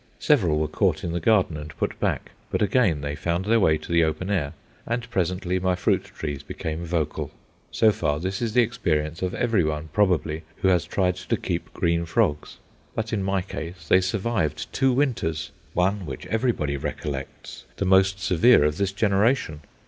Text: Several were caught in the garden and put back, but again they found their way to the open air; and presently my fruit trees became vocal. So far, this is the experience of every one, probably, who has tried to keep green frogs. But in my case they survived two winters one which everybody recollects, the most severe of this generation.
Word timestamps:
Several 0.17 0.57
were 0.57 0.67
caught 0.67 1.03
in 1.03 1.11
the 1.11 1.19
garden 1.19 1.57
and 1.57 1.77
put 1.77 1.99
back, 1.99 2.31
but 2.49 2.63
again 2.63 3.01
they 3.01 3.13
found 3.15 3.45
their 3.45 3.59
way 3.59 3.77
to 3.77 3.91
the 3.91 4.03
open 4.03 4.31
air; 4.31 4.53
and 4.87 5.07
presently 5.11 5.59
my 5.59 5.75
fruit 5.75 6.05
trees 6.05 6.41
became 6.41 6.83
vocal. 6.83 7.29
So 7.69 7.91
far, 7.91 8.19
this 8.19 8.41
is 8.41 8.53
the 8.53 8.63
experience 8.63 9.21
of 9.21 9.35
every 9.35 9.63
one, 9.63 9.89
probably, 9.93 10.41
who 10.63 10.69
has 10.69 10.85
tried 10.85 11.17
to 11.17 11.37
keep 11.37 11.71
green 11.73 12.05
frogs. 12.05 12.57
But 12.95 13.13
in 13.13 13.21
my 13.21 13.43
case 13.43 13.87
they 13.87 14.01
survived 14.01 14.73
two 14.73 14.91
winters 14.91 15.51
one 15.75 16.07
which 16.07 16.25
everybody 16.25 16.77
recollects, 16.77 17.65
the 17.77 17.85
most 17.85 18.19
severe 18.19 18.63
of 18.63 18.77
this 18.77 18.91
generation. 18.93 19.59